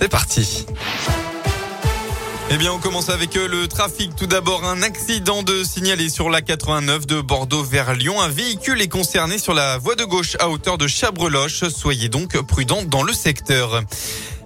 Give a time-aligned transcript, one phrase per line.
[0.00, 0.66] C'est parti.
[2.50, 4.14] Eh bien, on commence avec euh, le trafic.
[4.14, 8.20] Tout d'abord, un accident de signalé sur la 89 de Bordeaux vers Lyon.
[8.20, 11.68] Un véhicule est concerné sur la voie de gauche à hauteur de Chabreloche.
[11.68, 13.82] Soyez donc prudents dans le secteur.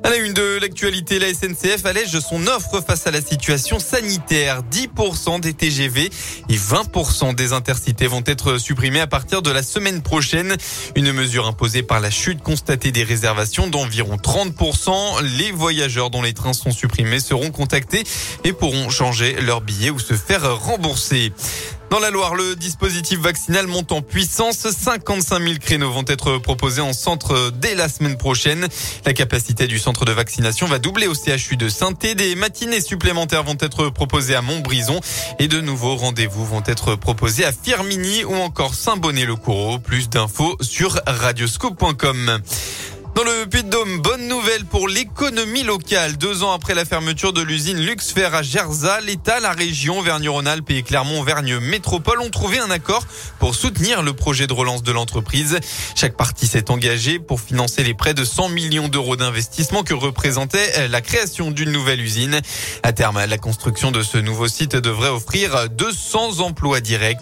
[0.03, 4.63] À la une de l'actualité, la SNCF allège son offre face à la situation sanitaire.
[4.63, 6.09] 10% des TGV
[6.49, 10.57] et 20% des intercités vont être supprimés à partir de la semaine prochaine.
[10.97, 15.23] Une mesure imposée par la chute constatée des réservations d'environ 30%.
[15.39, 18.05] Les voyageurs dont les trains sont supprimés seront contactés
[18.45, 21.33] et pourront changer leur billet ou se faire rembourser.
[21.91, 24.59] Dans la Loire, le dispositif vaccinal monte en puissance.
[24.59, 28.69] 55 000 créneaux vont être proposés en centre dès la semaine prochaine.
[29.05, 33.43] La capacité du centre de vaccination va doubler au CHU de saint Des matinées supplémentaires
[33.43, 35.01] vont être proposées à Montbrison
[35.41, 39.81] et de nouveaux rendez-vous vont être proposés à Firmini ou encore Saint-Bonnet-le-Coureau.
[39.81, 42.41] Plus d'infos sur radioscope.com.
[43.21, 46.17] Dans le Puy-de-Dôme, bonne nouvelle pour l'économie locale.
[46.17, 50.83] Deux ans après la fermeture de l'usine Luxfer à Gerza, l'État, la région, Vergne-Rhône-Alpes et
[50.83, 53.07] Clermont-Vergne Métropole ont trouvé un accord
[53.39, 55.59] pour soutenir le projet de relance de l'entreprise.
[55.95, 60.89] Chaque partie s'est engagée pour financer les près de 100 millions d'euros d'investissement que représentait
[60.89, 62.41] la création d'une nouvelle usine.
[62.83, 67.19] À terme, la construction de ce nouveau site devrait offrir 200 emplois directs.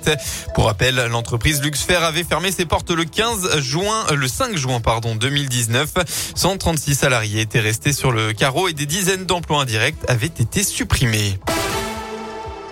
[0.54, 5.16] Pour rappel, l'entreprise Luxfer avait fermé ses portes le 15 juin, le 5 juin, pardon,
[5.16, 5.87] 2019.
[6.34, 11.38] 136 salariés étaient restés sur le carreau et des dizaines d'emplois indirects avaient été supprimés.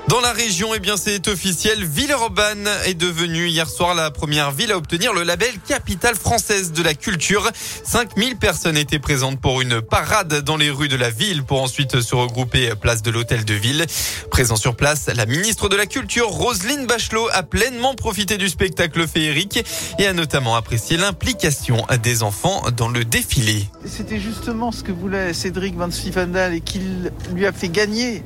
[0.08, 1.84] Dans la région, eh bien, c'est officiel.
[1.84, 6.80] Villeurbanne est devenue hier soir la première ville à obtenir le label capitale française de
[6.80, 7.50] la culture.
[7.82, 12.00] 5000 personnes étaient présentes pour une parade dans les rues de la ville pour ensuite
[12.00, 13.84] se regrouper place de l'hôtel de ville.
[14.30, 19.08] Présent sur place, la ministre de la Culture, Roselyne Bachelot, a pleinement profité du spectacle
[19.08, 19.64] féerique
[19.98, 23.66] et a notamment apprécié l'implication des enfants dans le défilé.
[23.84, 28.22] C'était justement ce que voulait Cédric Van Stiefendal et qu'il lui a fait gagner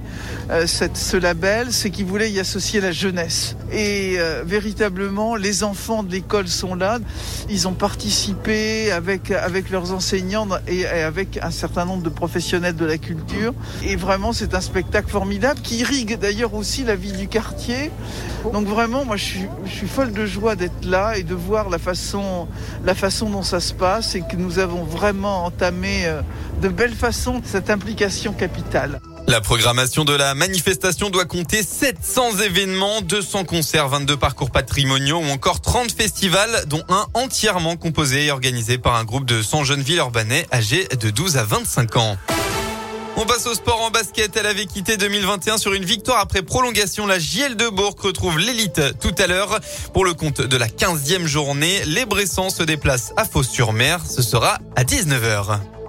[0.50, 3.56] euh, ce label c'est qu'il voulait y associer la jeunesse.
[3.72, 6.98] Et euh, véritablement, les enfants de l'école sont là.
[7.48, 12.84] Ils ont participé avec, avec leurs enseignants et, avec un certain nombre de professionnels de
[12.84, 13.54] la culture.
[13.84, 17.90] Et vraiment, c'est un spectacle formidable qui irrigue d'ailleurs aussi la vie du quartier.
[18.52, 21.68] Donc vraiment, moi, je suis, je suis folle de joie d'être là et de voir
[21.70, 22.48] la façon,
[22.84, 26.22] la façon dont ça se passe et que nous avons vraiment entamé euh,
[26.62, 29.00] de belle façon cette implication capitale.
[29.26, 35.30] La programmation de la manifestation doit compter 700 événements, 200 concerts, 22 parcours patrimoniaux ou
[35.30, 39.84] encore 30 festivals, dont un entièrement composé et organisé par un groupe de 100 jeunes
[39.88, 42.16] urbanais âgés de 12 à 25 ans.
[43.16, 44.36] On passe au sport en basket.
[44.36, 47.06] Elle avait quitté 2021 sur une victoire après prolongation.
[47.06, 49.60] La JL de Bourg retrouve l'élite tout à l'heure.
[49.92, 54.00] Pour le compte de la 15e journée, les Bressans se déplacent à Fos-sur-Mer.
[54.08, 55.79] Ce sera à 19h.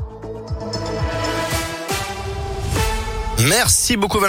[3.47, 4.19] Merci beaucoup.